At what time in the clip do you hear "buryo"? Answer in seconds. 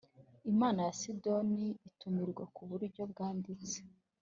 2.69-3.01